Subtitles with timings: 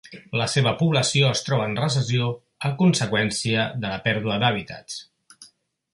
[0.41, 2.31] La seva població es troba en recessió
[2.69, 4.99] a conseqüència de la pèrdua d'hàbitats.